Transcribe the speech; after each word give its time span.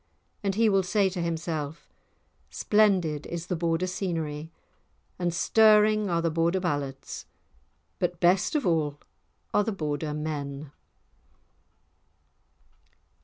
And 0.43 0.55
he 0.55 0.67
will 0.67 0.81
say 0.81 1.09
to 1.09 1.21
himself: 1.21 1.87
Splendid 2.49 3.27
is 3.27 3.45
the 3.45 3.55
Border 3.55 3.85
scenery, 3.85 4.51
and 5.19 5.31
stirring 5.31 6.09
are 6.09 6.23
the 6.23 6.31
Border 6.31 6.59
ballads, 6.59 7.27
but 7.99 8.19
best 8.19 8.55
of 8.55 8.65
all 8.65 8.97
are 9.53 9.63
the 9.63 9.71
Border 9.71 10.15
men. 10.15 10.71